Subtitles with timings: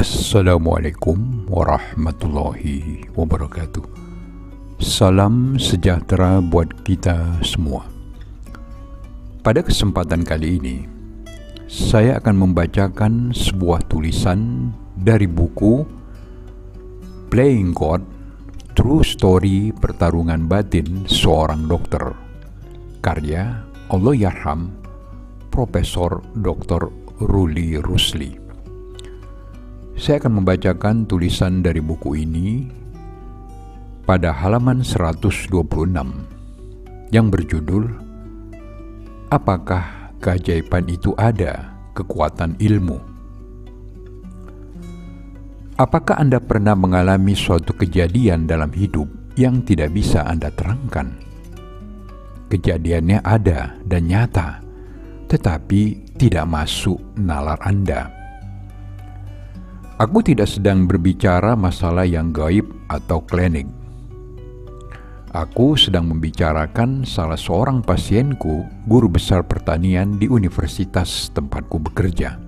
[0.00, 3.84] Assalamualaikum warahmatullahi wabarakatuh.
[4.80, 7.84] Salam sejahtera buat kita semua.
[9.44, 10.88] Pada kesempatan kali ini,
[11.68, 15.84] saya akan membacakan sebuah tulisan dari buku
[17.28, 18.00] Playing God
[18.72, 22.16] True Story Pertarungan Batin Seorang Dokter
[23.04, 24.72] karya Allah Yarham
[25.52, 26.88] Profesor Dr.
[27.20, 28.39] Ruli Rusli.
[30.00, 32.64] Saya akan membacakan tulisan dari buku ini
[34.08, 35.52] pada halaman 126
[37.12, 37.84] yang berjudul
[39.28, 42.96] Apakah keajaiban itu ada kekuatan ilmu?
[45.76, 51.12] Apakah Anda pernah mengalami suatu kejadian dalam hidup yang tidak bisa Anda terangkan?
[52.48, 54.64] Kejadiannya ada dan nyata,
[55.28, 58.19] tetapi tidak masuk nalar Anda
[60.00, 63.68] Aku tidak sedang berbicara masalah yang gaib atau klinik.
[65.36, 72.40] Aku sedang membicarakan salah seorang pasienku, guru besar pertanian di universitas tempatku bekerja.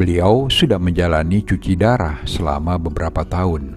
[0.00, 3.76] Beliau sudah menjalani cuci darah selama beberapa tahun.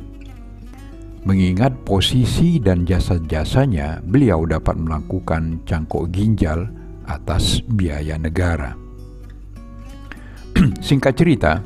[1.28, 6.64] Mengingat posisi dan jasa-jasanya, beliau dapat melakukan cangkok ginjal
[7.12, 8.72] atas biaya negara.
[10.80, 11.60] Singkat cerita,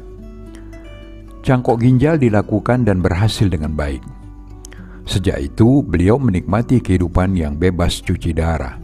[1.46, 4.02] Cangkok ginjal dilakukan dan berhasil dengan baik.
[5.06, 8.82] Sejak itu, beliau menikmati kehidupan yang bebas cuci darah.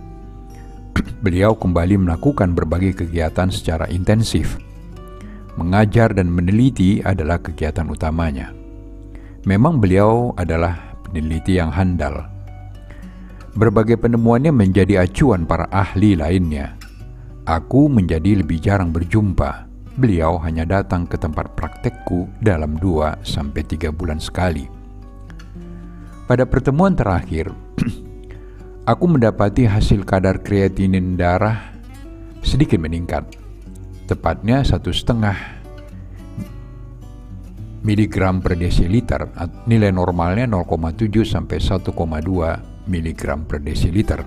[1.26, 4.62] beliau kembali melakukan berbagai kegiatan secara intensif.
[5.58, 8.54] Mengajar dan meneliti adalah kegiatan utamanya.
[9.50, 12.30] Memang beliau adalah peneliti yang handal.
[13.58, 16.78] Berbagai penemuannya menjadi acuan para ahli lainnya.
[17.42, 24.67] Aku menjadi lebih jarang berjumpa beliau hanya datang ke tempat praktekku dalam 2-3 bulan sekali.
[26.28, 27.52] Pada pertemuan terakhir,
[28.92, 31.76] aku mendapati hasil kadar kreatinin darah
[32.39, 33.27] sedikit meningkat,
[34.08, 35.36] tepatnya satu setengah
[37.83, 39.27] miligram per desiliter,
[39.67, 41.92] nilai normalnya 0,7 sampai 1,2
[42.87, 44.23] miligram per desiliter.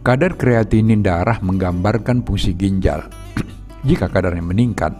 [0.00, 3.19] Kadar kreatinin darah menggambarkan fungsi ginjal
[3.80, 4.92] jika kadarnya meningkat,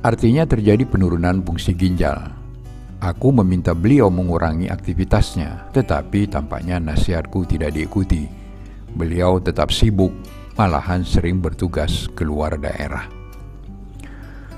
[0.00, 2.32] artinya terjadi penurunan fungsi ginjal.
[3.04, 8.24] Aku meminta beliau mengurangi aktivitasnya, tetapi tampaknya nasihatku tidak diikuti.
[8.96, 10.16] Beliau tetap sibuk,
[10.56, 13.04] malahan sering bertugas keluar daerah.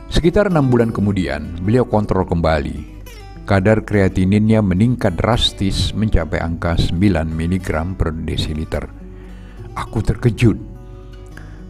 [0.06, 2.94] Sekitar enam bulan kemudian, beliau kontrol kembali.
[3.42, 7.68] Kadar kreatininnya meningkat drastis mencapai angka 9 mg
[7.98, 8.86] per desiliter.
[9.74, 10.75] Aku terkejut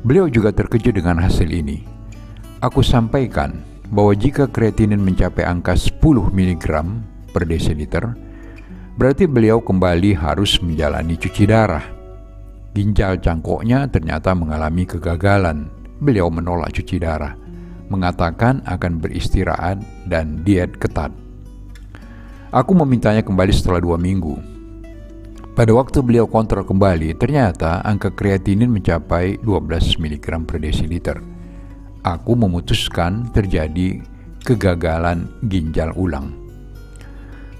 [0.06, 1.82] Beliau juga terkejut dengan hasil ini.
[2.62, 3.58] Aku sampaikan
[3.90, 5.98] bahwa jika kreatinin mencapai angka 10
[6.30, 6.66] mg
[7.34, 8.14] per desiliter,
[8.94, 11.82] berarti beliau kembali harus menjalani cuci darah.
[12.70, 15.66] Ginjal cangkoknya ternyata mengalami kegagalan.
[15.98, 17.34] Beliau menolak cuci darah,
[17.90, 21.10] mengatakan akan beristirahat dan diet ketat.
[22.54, 24.38] Aku memintanya kembali setelah dua minggu,
[25.56, 31.16] pada waktu beliau kontrol kembali, ternyata angka kreatinin mencapai 12 mg per desiliter.
[32.04, 34.04] Aku memutuskan terjadi
[34.44, 36.36] kegagalan ginjal ulang.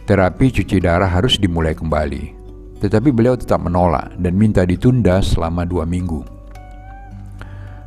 [0.05, 2.37] Terapi cuci darah harus dimulai kembali,
[2.85, 6.21] tetapi beliau tetap menolak dan minta ditunda selama dua minggu.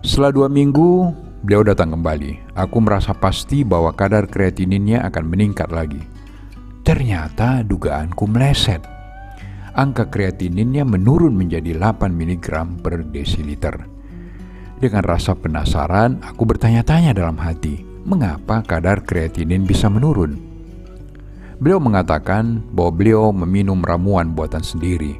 [0.01, 1.13] Setelah dua minggu,
[1.45, 2.57] beliau datang kembali.
[2.57, 6.01] Aku merasa pasti bahwa kadar kreatininnya akan meningkat lagi.
[6.81, 8.98] Ternyata dugaanku meleset
[9.73, 12.47] angka kreatininnya menurun menjadi 8 mg
[12.83, 13.75] per desiliter.
[14.79, 20.39] Dengan rasa penasaran, aku bertanya-tanya dalam hati, mengapa kadar kreatinin bisa menurun?
[21.59, 25.19] Beliau mengatakan bahwa beliau meminum ramuan buatan sendiri.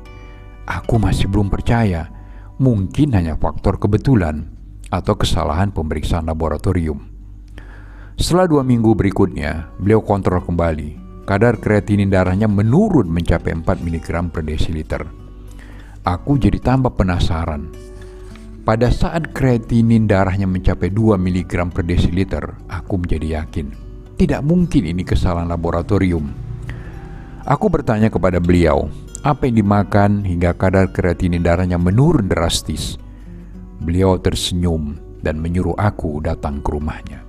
[0.64, 2.08] Aku masih belum percaya,
[2.56, 4.48] mungkin hanya faktor kebetulan
[4.88, 7.04] atau kesalahan pemeriksaan laboratorium.
[8.16, 10.99] Setelah dua minggu berikutnya, beliau kontrol kembali
[11.30, 15.06] kadar kreatinin darahnya menurun mencapai 4 mg per desiliter.
[16.02, 17.70] Aku jadi tambah penasaran.
[18.66, 23.70] Pada saat kreatinin darahnya mencapai 2 mg per desiliter, aku menjadi yakin.
[24.18, 26.34] Tidak mungkin ini kesalahan laboratorium.
[27.46, 28.90] Aku bertanya kepada beliau,
[29.22, 32.98] apa yang dimakan hingga kadar kreatinin darahnya menurun drastis.
[33.78, 37.22] Beliau tersenyum dan menyuruh aku datang ke rumahnya.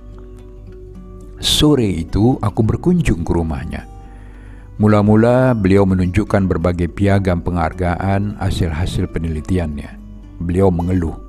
[1.37, 3.90] Sore itu aku berkunjung ke rumahnya.
[4.81, 9.93] Mula-mula beliau menunjukkan berbagai piagam penghargaan hasil-hasil penelitiannya.
[10.41, 11.21] Beliau mengeluh.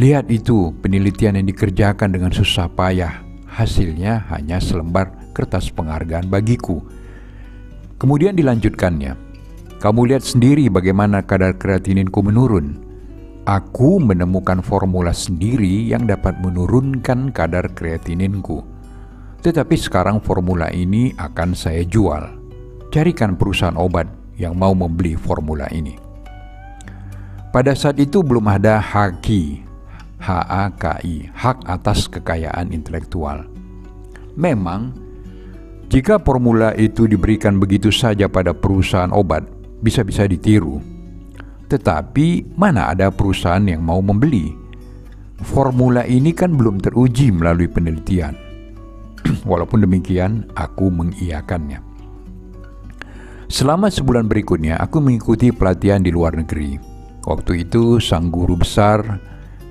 [0.00, 3.20] Lihat itu, penelitian yang dikerjakan dengan susah payah.
[3.44, 6.80] Hasilnya hanya selembar kertas penghargaan bagiku.
[8.00, 9.12] Kemudian dilanjutkannya.
[9.76, 12.80] Kamu lihat sendiri bagaimana kadar kreatininku menurun.
[13.44, 18.64] Aku menemukan formula sendiri yang dapat menurunkan kadar kreatininku.
[19.44, 22.43] Tetapi sekarang formula ini akan saya jual.
[22.94, 24.06] Carikan perusahaan obat
[24.38, 25.98] yang mau membeli formula ini.
[27.50, 29.64] Pada saat itu belum ada haki
[30.24, 33.44] HAKI, hak atas kekayaan intelektual.
[34.38, 34.96] Memang,
[35.92, 39.44] jika formula itu diberikan begitu saja pada perusahaan obat,
[39.84, 40.80] bisa-bisa ditiru.
[41.68, 44.56] Tetapi, mana ada perusahaan yang mau membeli?
[45.44, 48.32] Formula ini kan belum teruji melalui penelitian.
[49.50, 51.93] Walaupun demikian, aku mengiyakannya.
[53.48, 56.80] Selama sebulan berikutnya, aku mengikuti pelatihan di luar negeri.
[57.24, 59.20] Waktu itu, sang guru besar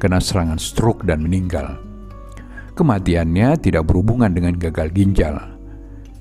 [0.02, 1.80] kena serangan stroke dan meninggal.
[2.74, 5.40] Kematiannya tidak berhubungan dengan gagal ginjal.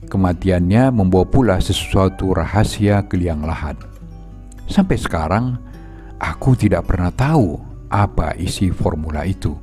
[0.06, 3.80] Kematiannya membawa pula sesuatu rahasia ke liang lahat.
[4.68, 5.56] Sampai sekarang,
[6.20, 7.56] aku tidak pernah tahu
[7.88, 9.56] apa isi formula itu.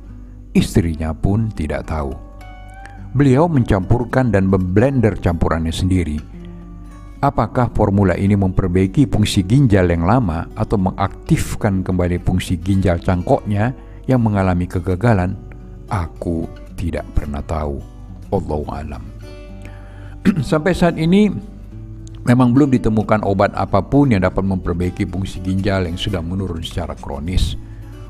[0.50, 2.10] Istrinya pun tidak tahu.
[3.14, 6.18] Beliau mencampurkan dan memblender campurannya sendiri.
[7.20, 13.76] Apakah formula ini memperbaiki fungsi ginjal yang lama atau mengaktifkan kembali fungsi ginjal cangkoknya
[14.08, 15.36] yang mengalami kegagalan,
[15.92, 16.48] aku
[16.80, 17.76] tidak pernah tahu.
[18.32, 19.04] Allah alam.
[20.40, 21.28] Sampai saat ini
[22.24, 26.96] memang belum ditemukan obat apa pun yang dapat memperbaiki fungsi ginjal yang sudah menurun secara
[26.96, 27.52] kronis.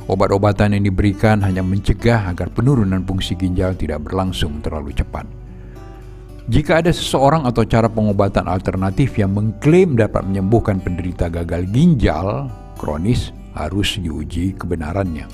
[0.06, 5.39] Obat-obatan yang diberikan hanya mencegah agar penurunan fungsi ginjal tidak berlangsung terlalu cepat.
[6.50, 13.30] Jika ada seseorang atau cara pengobatan alternatif yang mengklaim dapat menyembuhkan penderita gagal ginjal kronis,
[13.54, 15.30] harus diuji kebenarannya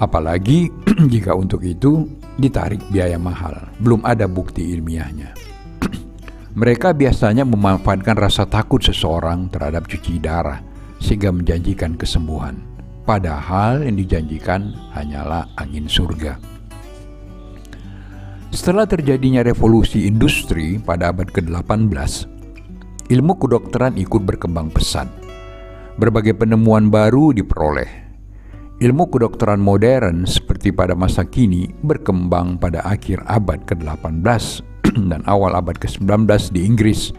[0.00, 0.68] apalagi
[1.12, 5.32] jika untuk itu ditarik biaya mahal, belum ada bukti ilmiahnya.
[6.60, 10.60] Mereka biasanya memanfaatkan rasa takut seseorang terhadap cuci darah
[11.00, 12.60] sehingga menjanjikan kesembuhan,
[13.04, 16.55] padahal yang dijanjikan hanyalah angin surga.
[18.56, 21.92] Setelah terjadinya revolusi industri pada abad ke-18,
[23.12, 25.12] ilmu kedokteran ikut berkembang pesat.
[26.00, 28.08] Berbagai penemuan baru diperoleh,
[28.76, 34.24] Ilmu kedokteran modern seperti pada masa kini berkembang pada akhir abad ke-18
[35.12, 37.12] dan awal abad ke-19 di Inggris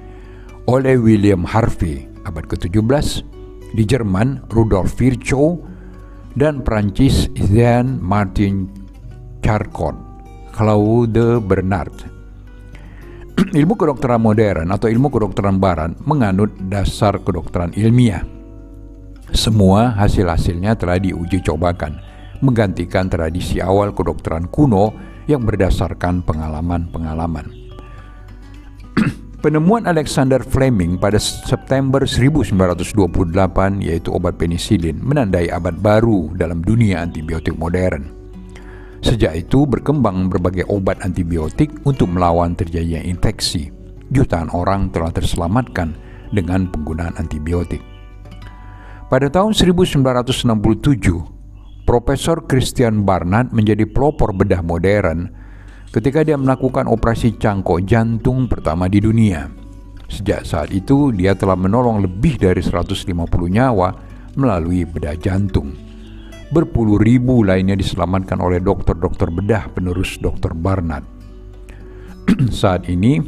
[0.69, 2.05] oleh William Harvey.
[2.29, 3.25] Abad ke-17,
[3.73, 5.57] di Jerman Rudolf Virchow
[6.37, 8.69] dan Prancis Jean Martin
[9.41, 10.06] Charcot,
[10.57, 11.95] Claude Bernard.
[13.61, 18.25] ilmu kedokteran modern atau ilmu kedokteran barat menganut dasar kedokteran ilmiah
[19.35, 21.99] semua hasil-hasilnya telah diuji cobakan,
[22.39, 24.95] menggantikan tradisi awal kedokteran kuno
[25.27, 27.51] yang berdasarkan pengalaman-pengalaman.
[29.43, 37.59] Penemuan Alexander Fleming pada September 1928 yaitu obat penisilin menandai abad baru dalam dunia antibiotik
[37.59, 38.16] modern.
[39.07, 43.71] Sejak itu berkembang berbagai obat antibiotik untuk melawan terjadinya infeksi.
[44.11, 45.95] Jutaan orang telah terselamatkan
[46.35, 47.79] dengan penggunaan antibiotik.
[49.07, 50.43] Pada tahun 1967,
[51.87, 55.31] Profesor Christian Barnard menjadi pelopor bedah modern
[55.95, 59.47] ketika dia melakukan operasi cangkok jantung pertama di dunia.
[60.11, 63.07] Sejak saat itu, dia telah menolong lebih dari 150
[63.47, 63.95] nyawa
[64.35, 65.86] melalui bedah jantung.
[66.47, 70.55] Berpuluh ribu lainnya diselamatkan oleh dokter-dokter bedah penerus Dr.
[70.55, 71.03] Barnard.
[72.51, 73.19] saat ini,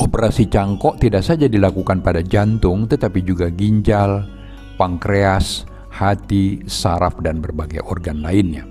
[0.00, 4.24] operasi cangkok tidak saja dilakukan pada jantung tetapi juga ginjal,
[4.80, 8.64] pankreas, hati, saraf, dan berbagai organ lainnya.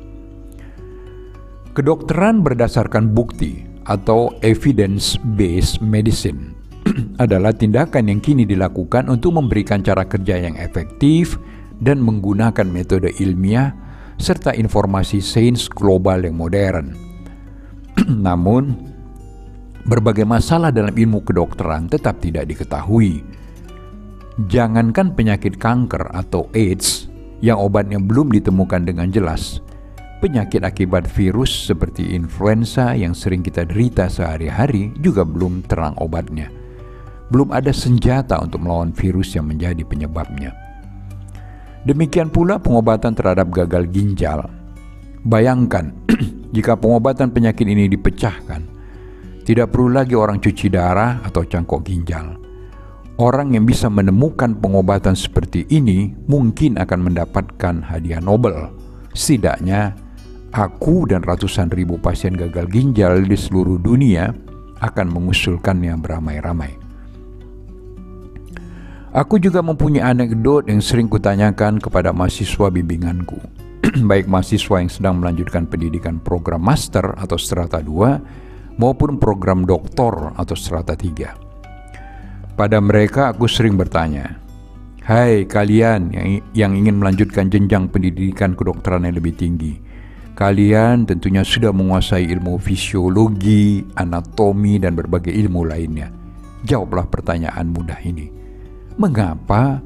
[1.78, 6.54] Kedokteran berdasarkan bukti atau evidence-based medicine
[7.24, 11.38] adalah tindakan yang kini dilakukan untuk memberikan cara kerja yang efektif
[11.82, 13.74] dan menggunakan metode ilmiah
[14.20, 16.94] serta informasi sains global yang modern.
[18.26, 18.78] Namun,
[19.88, 23.24] berbagai masalah dalam ilmu kedokteran tetap tidak diketahui
[24.34, 27.06] Jangankan penyakit kanker atau AIDS
[27.38, 29.62] yang obatnya belum ditemukan dengan jelas,
[30.26, 36.50] penyakit akibat virus seperti influenza yang sering kita derita sehari-hari juga belum terang obatnya.
[37.30, 40.63] Belum ada senjata untuk melawan virus yang menjadi penyebabnya.
[41.84, 44.48] Demikian pula pengobatan terhadap gagal ginjal.
[45.24, 45.92] Bayangkan
[46.56, 48.64] jika pengobatan penyakit ini dipecahkan,
[49.44, 52.44] tidak perlu lagi orang cuci darah atau cangkok ginjal
[53.22, 58.74] orang yang bisa menemukan pengobatan seperti ini mungkin akan mendapatkan hadiah Nobel.
[59.14, 59.94] Setidaknya,
[60.56, 64.34] aku dan ratusan ribu pasien gagal ginjal di seluruh dunia
[64.82, 66.83] akan mengusulkannya beramai-ramai.
[69.14, 73.38] Aku juga mempunyai anekdot yang sering kutanyakan kepada mahasiswa bimbinganku,
[74.10, 80.58] baik mahasiswa yang sedang melanjutkan pendidikan program master atau strata 2 maupun program doktor atau
[80.58, 82.58] strata 3.
[82.58, 84.42] Pada mereka aku sering bertanya,
[85.06, 89.78] Hai kalian yang, yang ingin melanjutkan jenjang pendidikan kedokteran yang lebih tinggi,
[90.34, 96.10] kalian tentunya sudah menguasai ilmu fisiologi, anatomi, dan berbagai ilmu lainnya.
[96.66, 98.42] Jawablah pertanyaan mudah ini
[98.98, 99.82] mengapa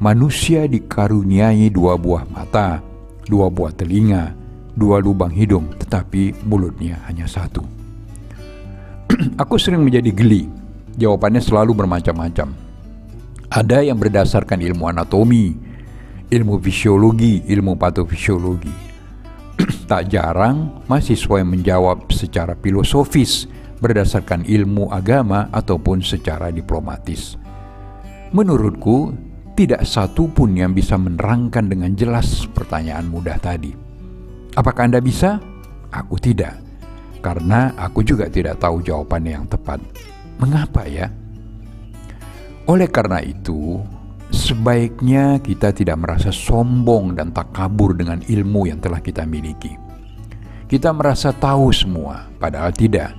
[0.00, 2.80] manusia dikaruniai dua buah mata,
[3.28, 4.32] dua buah telinga,
[4.76, 7.64] dua lubang hidung, tetapi mulutnya hanya satu.
[9.42, 10.48] Aku sering menjadi geli.
[10.96, 12.56] Jawabannya selalu bermacam-macam.
[13.52, 15.52] Ada yang berdasarkan ilmu anatomi,
[16.32, 18.86] ilmu fisiologi, ilmu patofisiologi.
[19.90, 23.48] tak jarang mahasiswa yang menjawab secara filosofis
[23.80, 27.45] berdasarkan ilmu agama ataupun secara diplomatis.
[28.34, 29.14] Menurutku,
[29.54, 33.70] tidak satu pun yang bisa menerangkan dengan jelas pertanyaan mudah tadi.
[34.58, 35.38] Apakah Anda bisa?
[35.94, 36.58] Aku tidak,
[37.22, 39.78] karena aku juga tidak tahu jawabannya yang tepat.
[40.42, 41.06] Mengapa ya?
[42.66, 43.78] Oleh karena itu,
[44.34, 49.78] sebaiknya kita tidak merasa sombong dan tak kabur dengan ilmu yang telah kita miliki.
[50.66, 53.14] Kita merasa tahu semua, padahal tidak.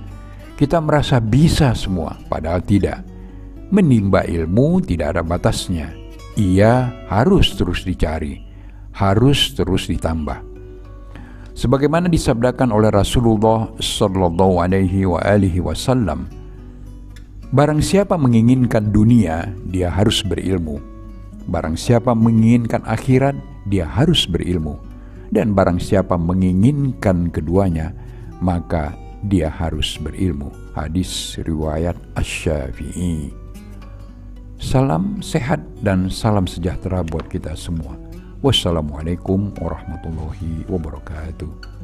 [0.54, 3.17] Kita merasa bisa semua, padahal tidak
[3.68, 5.92] menimba ilmu tidak ada batasnya.
[6.38, 8.40] Ia harus terus dicari,
[8.94, 10.44] harus terus ditambah.
[11.58, 16.30] Sebagaimana disabdakan oleh Rasulullah sallallahu alaihi wa alihi wasallam,
[17.50, 20.78] barang siapa menginginkan dunia, dia harus berilmu.
[21.50, 23.34] Barang siapa menginginkan akhirat,
[23.66, 24.78] dia harus berilmu.
[25.34, 27.90] Dan barang siapa menginginkan keduanya,
[28.38, 28.94] maka
[29.26, 30.54] dia harus berilmu.
[30.78, 33.47] Hadis riwayat Asy-Syafi'i.
[34.58, 37.94] Salam sehat dan salam sejahtera buat kita semua.
[38.42, 41.77] Wassalamualaikum warahmatullahi wabarakatuh.